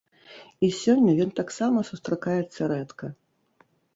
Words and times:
І 0.67 0.69
сёння 0.83 1.11
ён 1.25 1.33
таксама 1.41 1.83
сустракаецца 1.91 2.61
рэдка. 2.75 3.13